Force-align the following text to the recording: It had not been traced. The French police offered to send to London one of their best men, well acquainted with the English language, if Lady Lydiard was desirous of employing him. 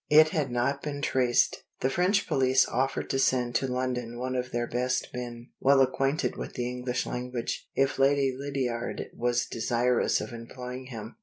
It 0.09 0.29
had 0.29 0.49
not 0.49 0.81
been 0.81 1.03
traced. 1.03 1.61
The 1.81 1.89
French 1.91 2.27
police 2.27 2.67
offered 2.67 3.07
to 3.11 3.19
send 3.19 3.53
to 3.53 3.67
London 3.67 4.17
one 4.17 4.35
of 4.35 4.49
their 4.49 4.65
best 4.65 5.09
men, 5.13 5.51
well 5.59 5.79
acquainted 5.79 6.37
with 6.37 6.53
the 6.55 6.67
English 6.67 7.05
language, 7.05 7.67
if 7.75 7.99
Lady 7.99 8.35
Lydiard 8.35 9.11
was 9.15 9.45
desirous 9.45 10.19
of 10.19 10.33
employing 10.33 10.87
him. 10.87 11.17